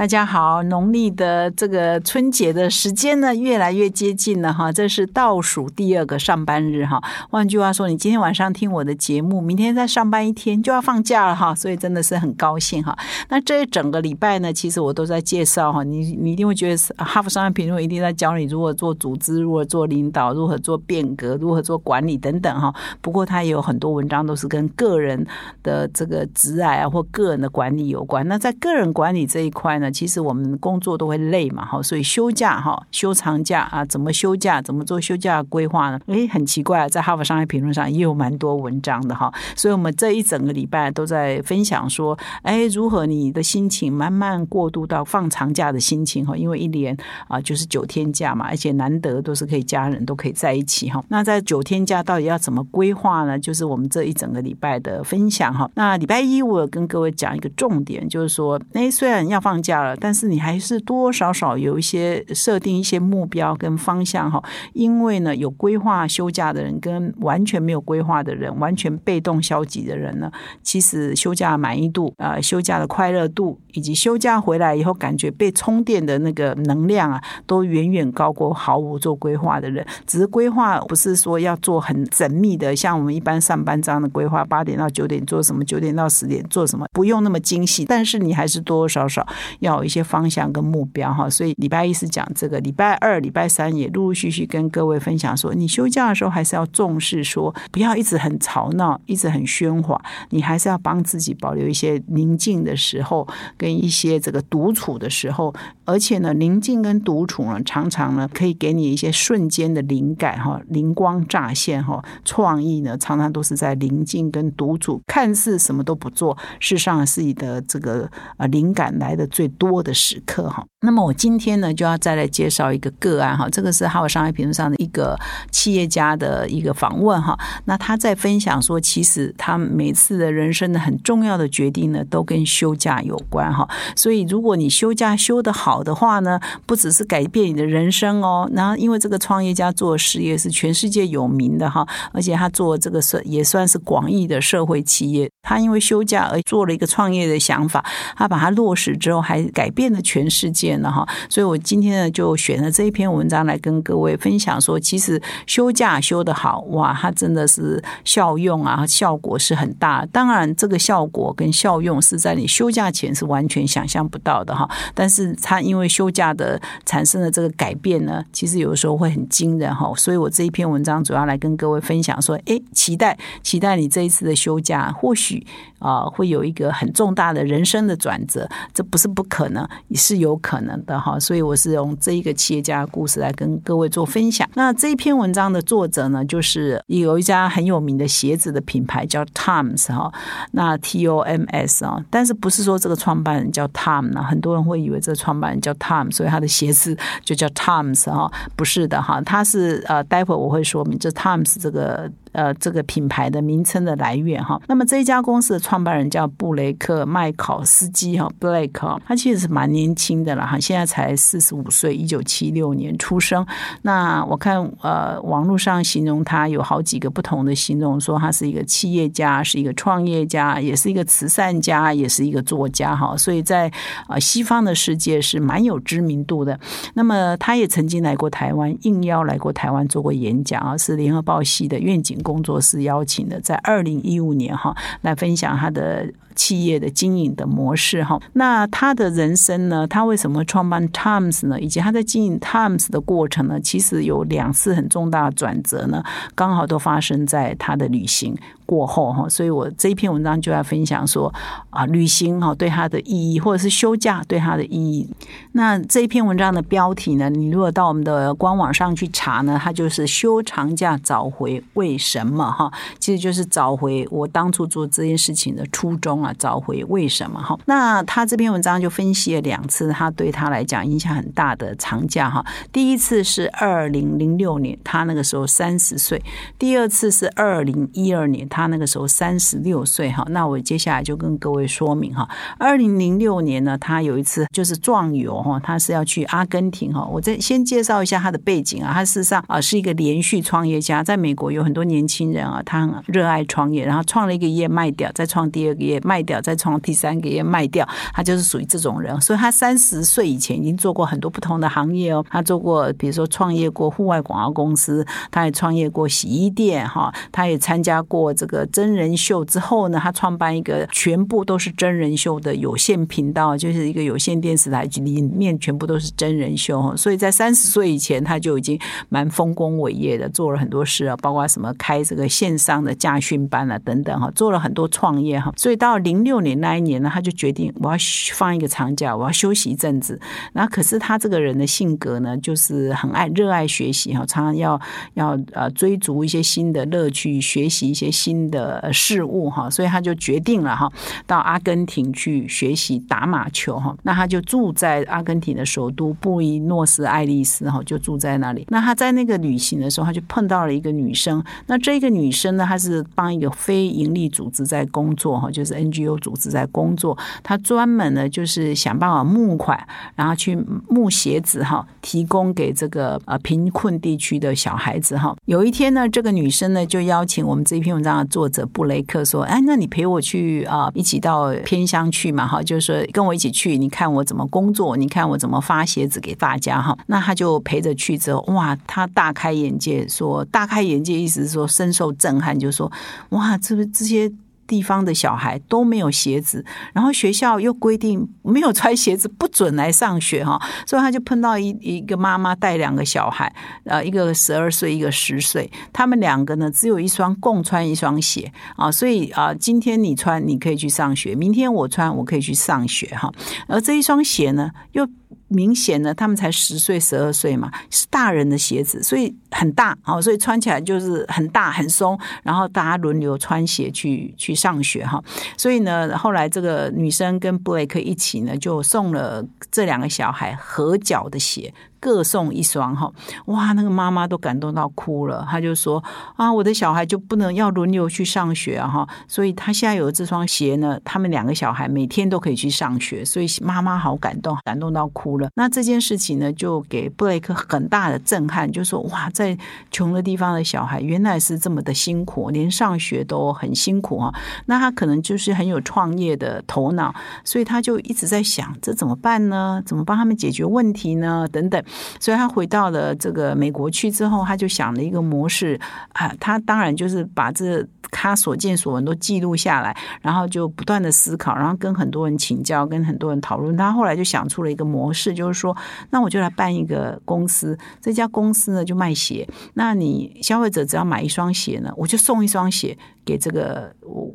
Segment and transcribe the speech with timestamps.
[0.00, 6.98] 大家好，农历的这个春节的时间呢，越来越接近了哈，这是倒数第二个上班日哈。
[7.28, 12.96] 换句话说，你今天晚上听我的节目，明天再上班一天就要放假了哈，所以真的是很高兴哈。
[13.28, 22.74] 那这一整个礼拜呢，其实我都在介绍哈，你你一定会觉得《哈佛商业评论》一定在教你如何做组织，如何做领导，如何做变革，如何做管理等等哈。
[23.02, 25.26] 不过它也有很多文章都是跟个人
[25.62, 28.26] 的这个职涯啊或个人的管理有关。
[28.26, 29.89] 那在个人管理这一块呢？
[29.90, 35.98] 其实我们工作都会累嘛，哈，所以休假哈，休长假啊，怎么休假，怎么做休假规划呢？
[36.06, 51.02] 诶，很奇怪，在哈佛商业评论上也有蛮多文章的哈，所以我们这一整个礼拜都在分享说，哎，如何你的心情慢慢过渡到放长假的心情哈，因为一年啊就是九天假嘛，而且难得都是可以家人都可以在一起哈。
[51.08, 53.38] 那在九天假到底要怎么规划呢？
[53.38, 55.70] 就是我们这一整个礼拜的分享哈。
[55.74, 59.79] 那礼拜一我跟各位讲一个重点，就是说，哎，虽然要放假。
[60.00, 64.40] 但是你还是多多少少有一些设定一些目标跟方向哈，
[64.74, 70.30] 因为呢有规划休假的人跟完全没有规划的人，完全被动消极的人呢，
[70.62, 79.84] 其实休假满意度啊，休假的快乐度，以及休假回来以后感觉被充电的那个能量啊，都远远高过毫无做规划的人。
[80.06, 89.26] 只是规划不是说要做很缜密的，像我们一般上班这样的规划，八点到九点做什么，九点到十点做什么，不用那么精细，但是你还是多多少少
[89.60, 89.69] 要。
[89.76, 103.26] 有一些方向跟目标哈，所以礼拜一是讲这个，礼拜二、礼拜三也陆陆续续跟各位分享说，你休假的时候还是要重视说，不要一直很吵闹，一直很喧哗，你还是要帮自己保留一些宁静的时候，
[103.56, 105.54] 跟一些这个独处的时候，
[105.84, 119.80] 而且呢，宁静跟独处呢，常常呢可以给你一些瞬间的灵感哈，灵光乍现哈，创意呢常常都是在宁静跟独处，看似什么都不做，事实上是你的这个呃灵感来的最多。
[119.80, 125.18] 的时刻哈，那么我今天呢就要再来介绍一个个案哈，这个是哈佛商业评论上的一个
[125.50, 127.34] 企业家的一个访问哈，
[127.64, 133.66] 那他在分享说，其实他每次的人生的很重要的决定呢，都跟休假有关哈，
[133.96, 147.82] 所以如果你休假休得好的话呢，不只是改变你的人生哦，然后因为这个创业家做事业是全世界有名的哈，而且他做这个是也算是广义的社会企业，他因为休假而做了一个创业的想法，
[148.16, 149.39] 他把它落实之后还。
[149.48, 160.06] 改变了全世界了哈，所以我今天呢就选了这一篇文章来跟各位分享，说其实休假休得好哇，它真的是效用啊，效果是很大。
[160.12, 164.68] 当然，这个效果跟效用是在你休假前是完全想象不到的哈。
[164.94, 169.92] 但是它因为休假的产生的这个改变呢，其实有的时候会很惊人哈。
[169.96, 175.46] 所以我这一篇文章主要来跟各位分享说，哎，期待期待你这一次的休假，或许
[175.78, 179.50] 啊会有一个很重大的人生的转折，这不是不可。
[179.50, 184.48] 能也是有可能的哈，所以我是用这一个企业家的故事来跟各位做分享。
[184.54, 190.12] 那这一篇文章的作者呢，就是有一家很有名的鞋子的品牌叫 Toms 哈，
[190.52, 194.22] 那 T O M S 啊，但是不是说这个创办人叫 Tom 呢？
[194.22, 202.08] 很多人会以为这个创办人叫 Tom，所以他的鞋子就叫 Toms 哈，不是的哈，他是呃，待会我会说明这 Toms 这个。
[202.32, 213.44] 呃，这个品牌的名称的来源哈，那么这一家公司的创办人叫布雷克麦考斯基哈，Blake，他其实是蛮年轻的了哈，现在才四十五岁，一九七六年出生。
[213.82, 223.16] 那我看呃，网络上形容他有好几个不同的形容，说他是一个企业家，是一个创业家，也是一个慈善家，也是一个作家哈。
[223.16, 223.68] 所以在
[224.06, 226.56] 啊西方的世界是蛮有知名度的。
[226.94, 232.19] 那么他也曾经来过台湾，应邀来过台湾做过演讲啊，是联合报系的愿景。
[232.20, 236.06] 工作室邀请的，在二零一五年哈，来分享他的。
[236.40, 239.86] 企业的经营的模式哈，那他的人生呢？
[239.86, 241.60] 他为什么创办 Times 呢？
[241.60, 243.60] 以及他在经营 Times 的过程呢？
[243.60, 246.02] 其实有两次很重大的转折呢，
[246.34, 248.34] 刚好都发生在他的旅行
[248.64, 249.28] 过后哈。
[249.28, 251.30] 所以我这一篇文章就要分享说
[251.68, 255.06] 啊，旅行哈对他的意义，或者是休假对他的意义。
[255.52, 257.28] 那这一篇文章的标题呢？
[257.28, 262.72] 你如果到我们的官网上去查呢，它就是休长假找回为什么哈？
[262.98, 266.10] 其实就是找回我当初做这件事情的初衷。
[266.20, 267.58] 啊，找回为什么哈？
[267.66, 272.42] 那他这篇文章就分析了两次，他对他来讲影响很大的长假哈。
[272.72, 276.18] 第一次是二零零六年，他那个时候三十岁；
[276.58, 278.70] 第二次是二零一二年，他。
[278.70, 280.24] 那个时候三十六岁哈。
[280.30, 287.04] 那我接下来就跟各位说明哈，二零零六年呢，他有一次就是壮游哈，他是要去阿根廷哈。
[287.04, 299.20] 我再先介绍一下他的背景啊，他事实上啊是一个连续创业家，在美国有很多年轻人啊，他热爱创业，然后创了一个业卖掉，再创第二个业卖掉，再创第三个业卖掉，他就是属于这种人。
[299.20, 316.96] 所以他三十岁以前已经做过很多不同的行业哦，他做过比如说创业过户外广告公司，他也创业过洗衣店哈，他也参加过这个真人秀之后呢，他创办一个全部都是真人秀的有线频道，就是一个有线电视台，里面全部都是真人秀。
[316.96, 318.76] 所以在三十岁以前，他就已经
[319.08, 325.52] 蛮丰功伟业的，做了很多事啊，包括什么开这个线上的驾训班啊等等哈，做了很多创业哈。
[325.56, 327.96] 所以到零六年那一年呢，他就决定我要
[328.34, 330.20] 放一个长假，我要休息一阵子。
[330.52, 334.80] 那可是他这个人的性格呢，就是很爱热爱学习哈，常常要
[335.14, 340.90] 要呃追逐一些新的乐趣，学习一些新的事物哈，所以他就决定了哈，
[341.26, 343.96] 到阿根廷去学习打马球哈。
[344.02, 348.66] 那他就住在阿根廷的首都布宜诺斯艾利斯哈，就住在那里。
[348.68, 351.42] 那他在那个旅行的时候，他就碰到了一个女生。
[351.66, 357.16] 那这个女生呢，她是帮一个非营利组织在工作哈，就是 N NGO 组织在工作。
[357.42, 359.78] 他专门呢就是想办法募款，
[360.14, 360.56] 然后去
[360.88, 365.34] 募鞋子哈，提供给这个呃贫困地区的小孩子哈。
[365.46, 382.90] 有一天呢，这个女生呢就邀请我们这一篇文章的作者布雷克说：“哎，那你陪我去啊，一起到偏乡去嘛哈，就是说跟我一起去，你看我怎么工作，你看我怎么发鞋子给大家哈。”那他就陪着去之后，哇，他大开眼界，说大开眼界，意思是说深受震撼，就说
[383.30, 384.30] 哇，这这些。
[384.70, 390.56] 地方的小孩都没有鞋子，然后学校又规定没有穿鞋子不准来上学哈，
[390.86, 393.52] 所以他就碰到一一个妈妈带两个小孩，
[393.82, 403.32] 呃，一个十二岁，一个十岁，他们两个呢只有一双共穿一双鞋啊，所以啊，今天你穿你可以去上学，明天我穿我可以去上学哈，
[403.66, 405.04] 而这一双鞋呢又。
[405.50, 412.18] 明显呢，他们才十岁、十二岁嘛，是大人的鞋子，所以很大哦，所以穿起来就是很大很松。
[412.44, 415.22] 然后大家轮流穿鞋去去上学哈。
[415.56, 421.74] 所以呢，后来这个女生跟布雷克一起呢，就送了这两个小孩合脚的鞋。
[422.00, 423.12] 各送一双哈，
[423.44, 425.46] 哇，那个妈妈都感动到哭了。
[425.50, 426.02] 他就说
[426.34, 435.48] 啊，我的小孩就不能要轮流去上学啊哈，所以他现在有这双鞋呢，他们两个小孩每天都可以去上学，所以妈妈好感动，感动到哭了。
[435.54, 439.56] 那这件事情呢，就给布雷克很大的震撼，就说哇，在
[439.90, 444.34] 穷的地方的小孩原来是这么的辛苦，连上学都很辛苦啊。
[444.64, 447.14] 那他可能就是很有创业的头脑，
[447.44, 449.82] 所以他就一直在想，这怎么办呢？
[449.84, 451.46] 怎么帮他们解决问题呢？
[451.52, 451.82] 等等。
[452.18, 455.78] 所以他回到了这个美国去之后，他就想了一个模式
[456.12, 463.76] 啊，他当然就是把这他所见所闻都记录下来，然后就不断的思考，然后跟很多人请教，跟很多人讨论。
[463.76, 465.76] 他后来就想出了一个模式，就是说，
[466.10, 472.96] 那我就来办一个公司，这家公司呢就卖鞋，那你消费者只要买一双鞋呢，我就送一双鞋。
[473.30, 473.94] 给这个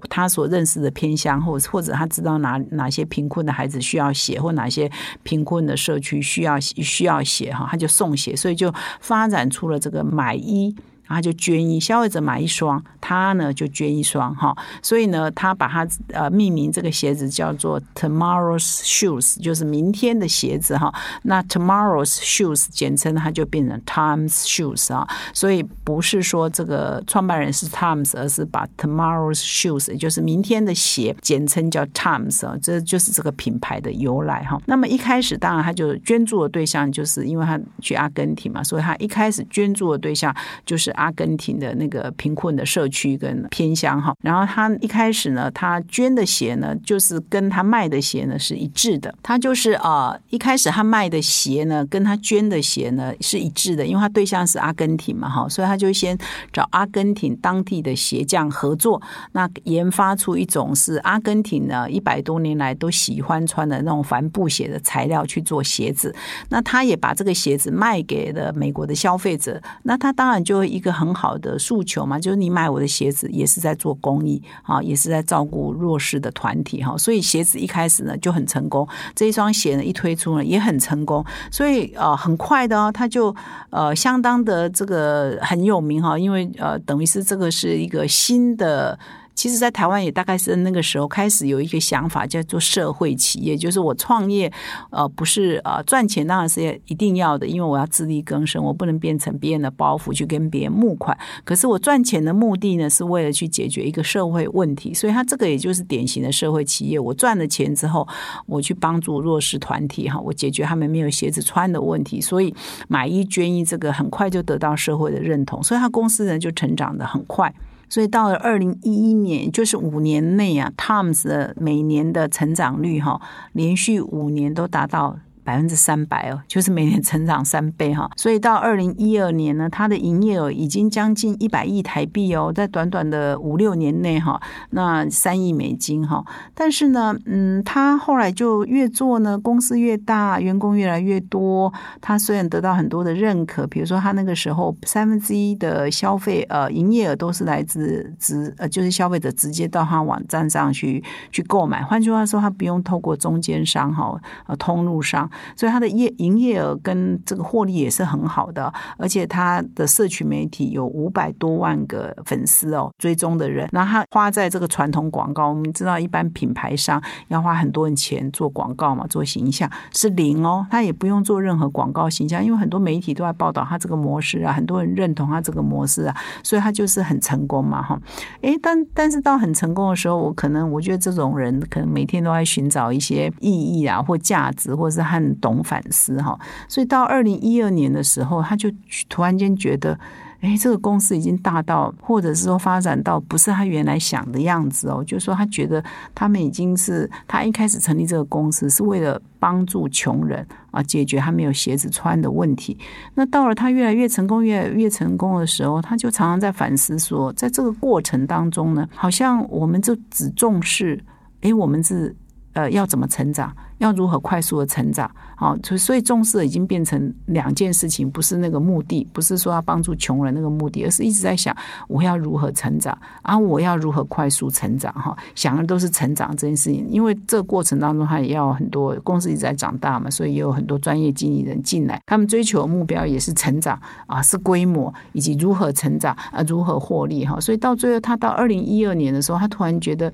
[0.09, 4.89] 他所认识的偏乡，或或者他知道哪哪些贫困的孩子需要写，或哪些
[5.23, 10.73] 贫困的社区需要需要写哈，他就送写，所以就发展出了这个买一。
[11.07, 20.91] 然后就捐一，消费者买一双，他呢就捐一双哈，所以呢，他把它呃命名这个鞋子叫做 Tomorrow's Shoes，就是明天的鞋子哈。
[21.21, 34.59] 那 Tomorrow's Shoes 简称它就变成 Times Shoes 啊，所以不是说这个创办人是 Times，而是把 Tomorrow's Shoes，也就是明天的鞋，简称叫 Times 啊，这就是这个品牌的由来哈。
[34.65, 40.94] 那么一开始当然他就捐助的对象，就是因为他去阿根廷嘛，所以他一开始捐助的对象就是。
[40.95, 49.13] 阿根廷的那个贫困的社区跟偏乡哈，然后他一开始呢，他捐的鞋呢，就是跟他卖的鞋呢是一致的。
[49.21, 56.17] 他就是啊，一开始他卖的鞋呢，跟他捐的鞋呢是一致的，因为他对象是阿根廷嘛哈，所以他就先
[56.53, 59.01] 找阿根廷当地的鞋匠合作，
[59.33, 66.15] 那研发出一种是阿根廷呢一百多年来都喜欢穿的那种帆布鞋的材料去做鞋子。
[66.47, 70.84] 那他也把这个鞋子卖给了美国的消费者，那他当然就一。
[70.85, 83.35] 一个很好的诉求嘛，就是你买我的鞋子也是在做公益啊，也是在照顾弱势的团体哈，所以鞋子一开始呢就很成功，这一双鞋呢一推出呢也很成功，所以呃很快的哦它就
[83.71, 88.99] 呃相当的这个很有名哈，因为呃等于是这个是一个新的。
[89.35, 94.51] 其实，在台湾也大概是那个时候开始有一个想法，叫做社会企业，就是我创业，
[94.89, 101.15] 呃，不是呃赚钱当然是一定要的，因为我要自力更生，我不能变成别人的包袱去跟别人募款。
[101.43, 106.97] 可是我赚钱的目的呢，是为了去解决一个社会问题，所以它这个也就是典型的社会企业。
[106.97, 108.07] 我赚了钱之后，
[108.45, 112.55] 我去帮助弱势团体，哈，我解决他们没有鞋子穿的问题，所以
[112.87, 117.53] 买一捐一，这个很快就得到社会的认同，所以他公司呢就成长的很快。
[117.89, 123.21] 所以到了二零一一年，就是五年内啊，Tom's 的每年的成长率哈，
[123.53, 125.19] 连续五年都达到。
[125.45, 136.25] 百分之三百哦，就是每年成长三倍哈， 所以到二零一二年呢，它的营业额已经将近一百亿台币哦，在短短的五六年内哈，那三亿美金哈。
[136.55, 141.71] 但是呢，嗯，他后来就越做呢，公司越大，员工越来越多。
[142.01, 151.83] 他虽然得到很多的认可，比如说他那个时候三分之一的消费呃营业额都是来自直呃，就是消费者直接到他网站上去去购买。
[151.83, 155.29] 换句话说，他不用透过中间商哈呃通路商。
[155.55, 163.67] 所以它的业营业额跟这个获利也是很好的，而且它的社群媒体有五百多万个粉丝哦，追踪的人。
[163.71, 177.99] 那他花在这个传统广告，我们知道一般品牌商要花很多钱做广告嘛，做形象是零哦，他也不用做任何广告形象，因为很多媒体都在报道他这个模式啊，很多人认同他这个模式啊，所以他就是很成功嘛，哈。
[178.41, 185.24] 诶，但但是到很成功的时候，我可能我觉得这种人可能每天都在寻找一些意义啊，或价值，或是和。
[185.35, 188.69] 懂反思哈，所以到二零一二年的时候，他就
[189.09, 189.97] 突然间觉得，
[190.41, 195.03] 哎，这个公司已经大到，或者是说发展到不是他原来想的样子哦。
[195.05, 202.77] 就是说，他觉得他们已经是他一开始成立这个公司是为了帮助穷人啊，解决他没有鞋子穿的问题。
[203.13, 211.03] 那到了他越来越成功、越来越成功的时候，他就常常在反思说，在这个过程当中呢，好像我们就只重视，
[211.41, 212.15] 哎，我们是
[212.53, 213.55] 呃要怎么成长。
[213.79, 215.09] 要如何快速的成长？
[215.37, 221.55] 好，所所以重视已经变成两件事情，不是那个目的，不是说要帮助穷人那个目的，而是一直在想
[221.89, 224.93] 我要如何成长，啊，我要如何快速成长？
[224.93, 226.87] 哈，想的都是成长这件事情。
[226.89, 233.77] 因为这过程当中，他也要很多公司一直在长大嘛，所以也有很多专业经理人进来，他们追求的目标也是成长
[234.07, 237.37] 啊，是规模以及如何成长啊，如何获利哈。
[237.41, 240.13] 所以到最后，他到二零一二年的时候，他突然觉得，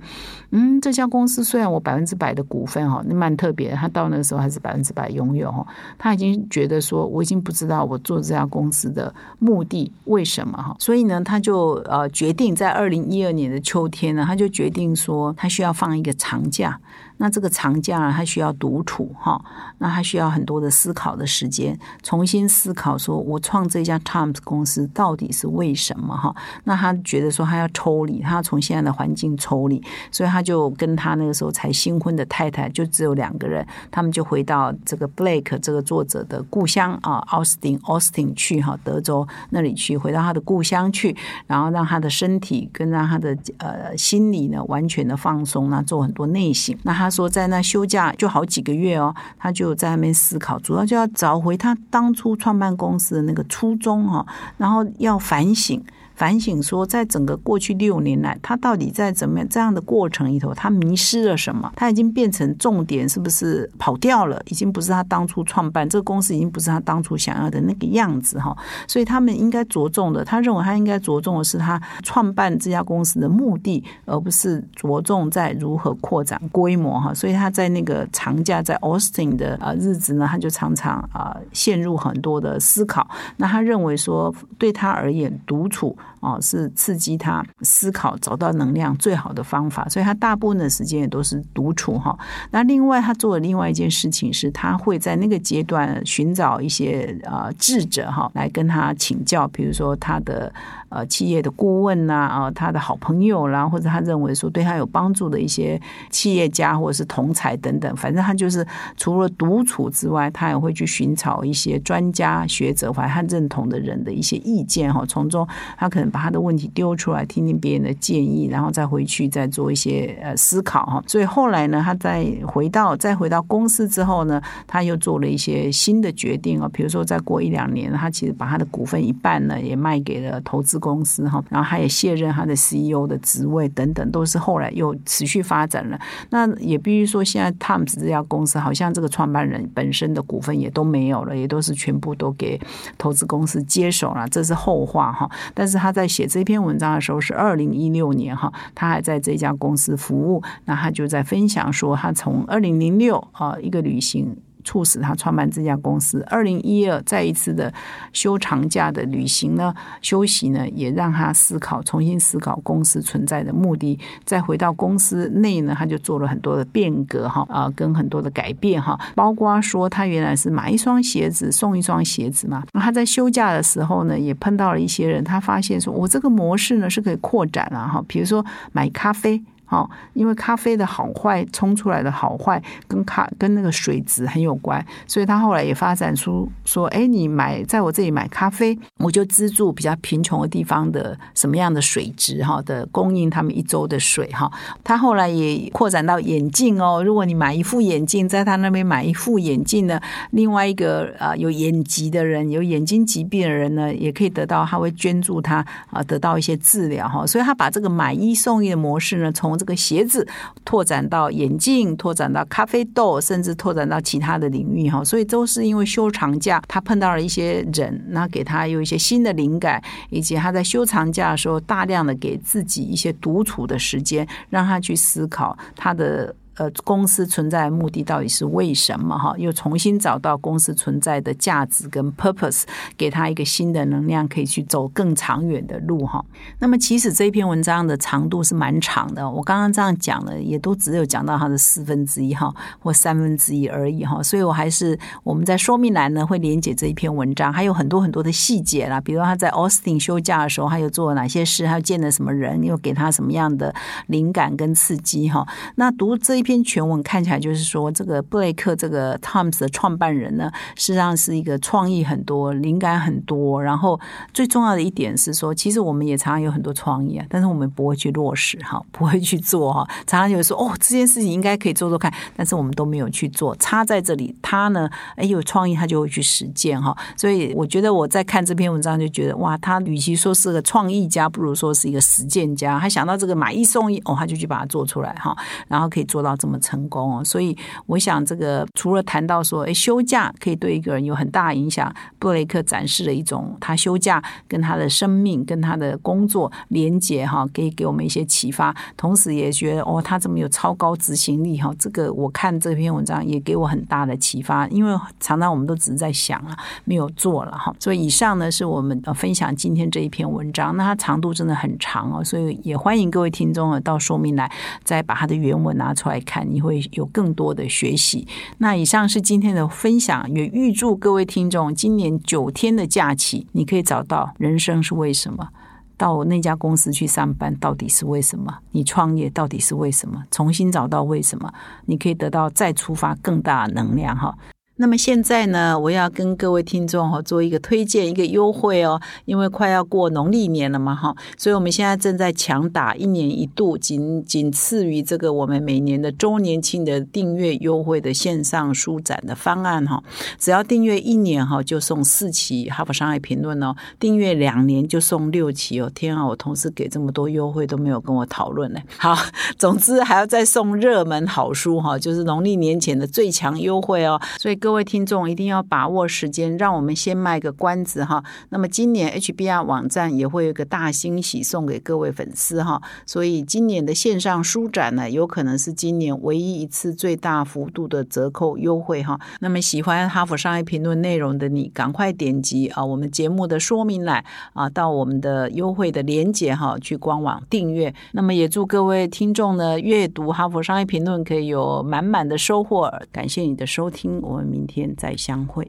[0.49, 3.50] 嗯，这家公司虽然我百分之百的股份哈，那曼特。
[3.51, 5.65] 别他到那个时候还是百分之百拥有哈，
[5.97, 16.79] 他已经觉得说我已经不知道我做这家公司的目的为什么哈，所以呢，他就呃决定在二零一二年的秋天呢，他就决定说他需要放一个长假。
[17.21, 19.39] 那这个长假呢，他需要独处哈，
[19.77, 26.35] 那他需要很多的思考的时间，重新思考说，我创这家 Times 公司到底是为什么哈？
[26.63, 47.10] 那他觉得说，他要抽离，他要从现在的环境抽离，所以他就跟他那个时候才新婚的太太，就只有两个人，他们就回到这个 Blake 这个作者的故乡啊，奥斯汀，Austin 去哈，德州那里去，回到他的故乡去，然后让他的身体跟让他的呃心理呢完全的放松，那做很多内省，那他。
[47.11, 54.25] 说在那休假就好几个月哦，他就在那边思考，主要就要找回他当初创办公司的那个初衷哈，
[54.57, 55.83] 然后要反省。
[56.21, 61.73] 反省说，在整个过去六年来，他到底在怎么样这样的过程里头，他迷失了什么？
[61.75, 64.39] 他已经变成重点，是不是跑掉了？
[64.45, 68.55] 已经不是他当初创办这个公司，已经不是他当初想要的那个样子哈。
[68.87, 77.11] 所以他们应该着重的，他认为他应该着重的是他创办这家公司的目的，而不是着重在如何扩展规模哈。
[77.15, 83.09] 所以他在那个长假在 Austin 的啊日子呢，他就常常啊陷入很多的思考。
[83.37, 85.97] 那他认为说，对他而言，独处。
[86.21, 92.17] 哦，是刺激他思考、找到能量最好的方法，所以他大部分的时间也都是独处哈。
[92.51, 100.53] 那另外，他做的另外一件事情是，他会在那个阶段寻找一些呃智者哈，来跟他请教，比如说他的。
[100.93, 115.47] 呃，企业的顾问呐，啊，他的好朋友啦，或者他认为说对他有帮助的一些企业家或者是同才等等，反正他就是除了独处之外，他也会去寻找一些专家学者，或者他认同的人的一些意见哈，从中
[115.77, 121.01] 他可能把他的问题丢出来，听听别人的建议，然后再回去再做一些呃思考哈。
[121.07, 130.81] 所以后来呢，他再回到再回到公司之后呢，他又做了一些新的决定哦，比如说再过一两年，他其实把他的股份一半呢也卖给了投资。
[130.81, 135.99] 公司哈，然后他也卸任他的 CEO 的职位等等，都是后来又持续发展了。
[136.31, 142.59] 那也必须说，现在 Times 这家公司好像这个创办人本身的股份也都没有了，也都是全部都给
[142.97, 145.29] 投资公司接手了，这是后话哈。
[145.53, 154.35] 但是他在在写这篇文章的时候是二零一六年哈，他还在这家公司服务，那他就在分享说，他从二零零六啊一个旅行。
[154.63, 156.25] 促使他创办这家公司。
[156.29, 157.73] 二零一二再一次的
[158.13, 163.99] 休长假的旅行呢，休息呢，也让他思考，重新思考公司存在的目的。
[164.25, 172.63] 再回到公司内呢，他就做了很多的变革哈啊，跟很多的改变哈，包括说他原来是买一双鞋子送一双鞋子嘛。
[172.73, 179.41] 那他在休假的时候呢，也碰到了一些人，他发现说我这个模式呢是可以扩展了哈，比如说买咖啡。
[179.71, 194.51] 哦，因为咖啡的好坏冲出来的好坏跟咖跟那个水质很有关，所以他后来也发展出说，哎，你买在我这里买咖啡，我就资助比较贫穷的地方的什么样的水质哈的供应他们一周的水哈。
[194.83, 199.97] 他后来也扩展到眼镜哦，如果你买一副眼镜，在他那边买一副眼镜呢，
[200.31, 207.25] 另外一个啊有眼疾的人，有眼睛疾病的人呢，也可以得到，他会捐助他啊得到一些治疗哈。
[207.25, 210.27] 所以他把这个买一送一的模式呢，从这个鞋子
[210.65, 226.35] 拓展到眼镜，拓展到咖啡豆，甚至拓展到其他的领域哈，所以都是因为休长假，他碰到了一些人，那给他有一些新的灵感，以及他在休长假的时候，大量的给自己一些独处的时间，让他去思考他的。
[226.61, 229.17] 呃，公司存在的目的到底是为什么？
[229.17, 232.65] 哈，又重新找到公司存在的价值跟 purpose，
[232.95, 236.05] 给他一个新的能量，可以去走更长远的路。
[236.05, 236.23] 哈，
[236.59, 244.21] 那么其实这一篇文章的长度是蛮长的，我刚刚这样讲了，也都只有讲到它的四分之一哈，或三分之一而已哈。
[244.21, 253.73] 所以我还是我们在说明栏呢会连接这一篇文章，还有很多很多的细节啦，比如他在 Austin 休假的时候，他又做了哪些事，他又见了什么人，又给他什么样的
[254.05, 255.47] 灵感跟刺激哈。
[255.75, 256.41] 那读这。
[256.41, 263.61] 一篇篇全文看起来就是说，这个布雷克这个 Tom's 的创办人呢，实际上是一个创意很多、灵感很多。
[263.63, 263.97] 然后
[264.33, 269.87] 最重要的一点是说，其实我们也常常有很多创意啊，但是我们不会去落实哈，不会去做哈。
[270.05, 273.55] 常常有说哦，这件事情应该可以做做看，但是我们都没有去做。
[273.55, 276.93] 差在这里，他呢，哎有创意，他就会去实践哈。
[277.15, 282.77] 所以我觉得我在看这篇文章就觉得，哇，他与其说是个创意家，不如说是一个实践家。
[282.77, 285.33] 他想到这个买一送一，哦，他就去把它做出来哈，
[285.69, 286.35] 然后可以做到。
[286.41, 287.55] 这么成功哦，所以
[287.85, 298.75] 我想这个除了谈到说，哎，休假可以对一个人有很大影响，布雷克展示了一种他休假跟他的生命跟他的工作连接哈，可以给我们一些启发。
[298.97, 307.75] 同时也觉得哦，他这么有超高执行力哈，这个我看这篇文章也给我很大的启发，因为常常我们都只是在想啊，没有做了哈。
[307.79, 314.51] 所以以上呢是我们分享今天这一篇文章，那它长度真的很长哦，所以也欢迎各位听众啊到说明来
[314.83, 316.20] 再把它的原文拿出来。
[316.21, 318.27] 看你会有更多的学习。
[318.57, 325.49] 那以上是今天的分享，也预祝各位听众今年九天的假期，你可以找到人生是为什么？
[325.97, 328.57] 到那家公司去上班到底是为什么？
[328.71, 330.23] 你创业到底是为什么？
[330.31, 331.53] 重新找到为什么？
[331.85, 334.35] 你可以得到再出发更大能量哈。
[334.81, 350.03] 那么现在呢，我要跟各位听众哈做一个推荐，一个优惠哦，因为快要过农历年了嘛哈，所以我们现在正在强打一年一度，仅仅次于这个我们每年的周年庆的订阅优惠的线上书展的方案哈，
[350.39, 355.91] 只要订阅一年哈，就送四期《哈佛商业评论》哦，订阅两年就送六期哦。
[355.93, 358.79] 天啊，我同事给这么多优惠都没有跟我讨论呢。
[358.97, 359.15] 好，
[359.59, 364.70] 总之还要再送热门好书哈，就是农历年前的最强优惠哦，所以各。
[364.71, 368.23] 各位听众一定要把握时间，让我们先卖个关子哈。
[368.51, 372.81] 那么今年 HBR 网站也会有个大惊喜送给各位粉丝哈。
[373.05, 379.19] 所以今年的线上书展呢，有可能是今年唯一一次最大幅度的折扣优惠哈。
[379.41, 387.93] 那么喜欢哈佛商业评论内容的你，赶快点击啊我们节目的说明栏啊，到我们的优惠的链接哈，去官网订阅。
[388.13, 392.89] 那么也祝各位听众呢，阅读哈佛商业评论可以有满满的收获。
[393.11, 394.61] 感谢你的收听，我们明。
[394.71, 395.67] 天再相会。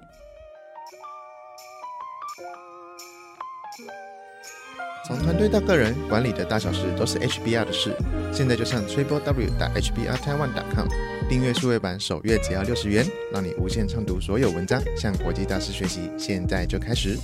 [5.05, 7.97] 从团队到个人，管理的大小事都是 HBR 的事。
[8.33, 10.87] 现在就上 triple w 打 hbr taiwan com
[11.29, 16.11] 订阅数位版，首月只要六十元，让你无限畅读所有文章，向国际大师学习。
[16.17, 17.19] 现在就开始。